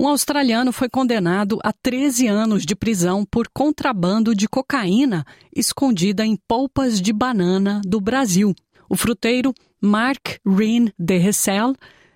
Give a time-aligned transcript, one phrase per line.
[0.00, 6.36] Um australiano foi condenado a 13 anos de prisão por contrabando de cocaína escondida em
[6.36, 8.54] polpas de banana do Brasil.
[8.88, 11.74] O fruteiro Mark Reen de Hessel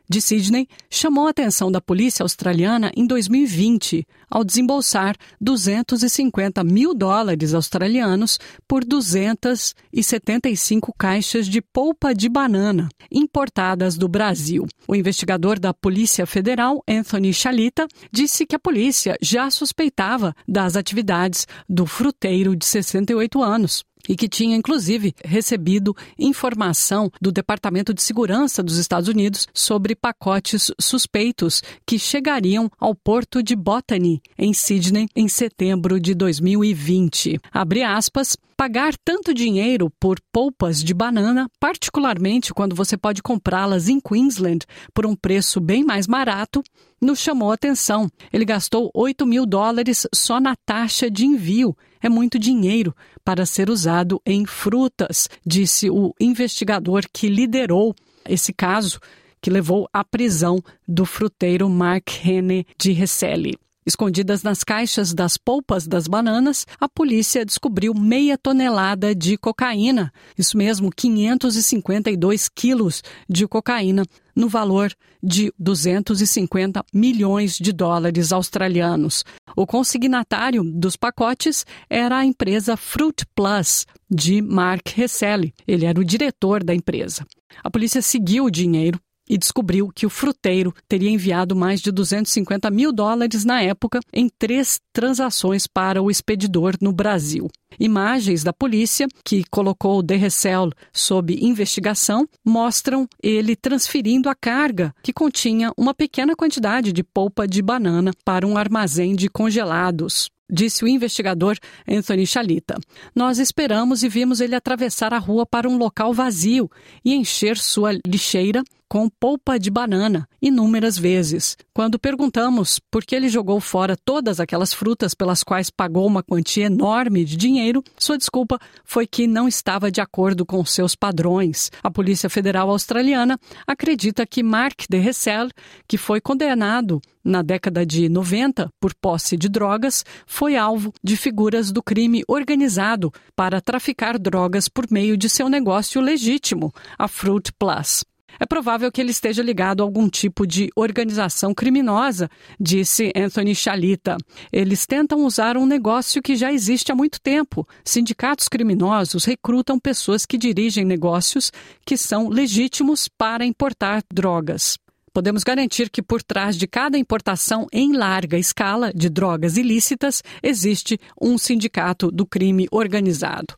[0.09, 7.55] de Sydney chamou a atenção da polícia australiana em 2020 ao desembolsar 250 mil dólares
[7.55, 14.66] australianos por 275 caixas de polpa de banana importadas do Brasil.
[14.88, 21.47] O investigador da Polícia Federal, Anthony Chalita, disse que a polícia já suspeitava das atividades
[21.69, 28.62] do fruteiro de 68 anos e que tinha inclusive recebido informação do Departamento de Segurança
[28.62, 35.28] dos Estados Unidos sobre pacotes suspeitos que chegariam ao porto de Botany, em Sydney, em
[35.28, 37.41] setembro de 2020.
[37.52, 38.37] Abre aspas.
[38.55, 44.64] Pagar tanto dinheiro por polpas de banana, particularmente quando você pode comprá-las em Queensland
[44.95, 46.62] por um preço bem mais barato,
[47.02, 48.08] nos chamou a atenção.
[48.33, 51.77] Ele gastou 8 mil dólares só na taxa de envio.
[52.00, 57.95] É muito dinheiro para ser usado em frutas, disse o investigador que liderou
[58.28, 59.00] esse caso,
[59.41, 63.58] que levou à prisão do fruteiro Mark Henne de Reselle.
[63.84, 70.56] Escondidas nas caixas das polpas das bananas, a polícia descobriu meia tonelada de cocaína, isso
[70.56, 79.24] mesmo, 552 quilos de cocaína, no valor de 250 milhões de dólares australianos.
[79.56, 85.52] O consignatário dos pacotes era a empresa Fruit Plus, de Mark Hessele.
[85.67, 87.27] Ele era o diretor da empresa.
[87.62, 89.00] A polícia seguiu o dinheiro
[89.33, 94.28] e descobriu que o fruteiro teria enviado mais de 250 mil dólares na época em
[94.28, 97.48] três transações para o expedidor no Brasil.
[97.81, 105.13] Imagens da polícia, que colocou o Derrecel sob investigação, mostram ele transferindo a carga, que
[105.13, 110.89] continha uma pequena quantidade de polpa de banana, para um armazém de congelados disse o
[110.89, 111.57] investigador
[111.89, 112.79] Anthony Chalita.
[113.17, 116.70] Nós esperamos e vimos ele atravessar a rua para um local vazio
[117.02, 121.57] e encher sua lixeira com polpa de banana inúmeras vezes.
[121.73, 126.67] Quando perguntamos por que ele jogou fora todas aquelas frutas pelas quais pagou uma quantia
[126.67, 131.70] enorme de dinheiro, sua desculpa foi que não estava de acordo com seus padrões.
[131.85, 135.50] A Polícia Federal Australiana acredita que Mark de Hessel,
[135.87, 141.70] que foi condenado na década de 90 por posse de drogas, foi alvo de figuras
[141.70, 148.03] do crime organizado para traficar drogas por meio de seu negócio legítimo, a Fruit Plus.
[148.43, 154.17] É provável que ele esteja ligado a algum tipo de organização criminosa, disse Anthony Chalita.
[154.53, 157.64] Eles tentam usar um negócio que já existe há muito tempo.
[157.85, 161.52] Sindicatos criminosos recrutam pessoas que dirigem negócios
[161.87, 164.76] que são legítimos para importar drogas.
[165.14, 170.99] Podemos garantir que por trás de cada importação em larga escala de drogas ilícitas existe
[171.20, 173.55] um sindicato do crime organizado.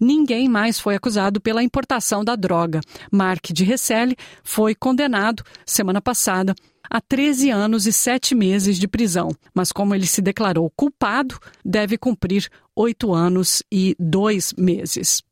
[0.00, 2.80] Ninguém mais foi acusado pela importação da droga.
[3.10, 6.54] Mark de Reselle foi condenado semana passada
[6.90, 11.96] a 13 anos e 7 meses de prisão, mas como ele se declarou culpado, deve
[11.96, 15.22] cumprir 8 anos e 2 meses.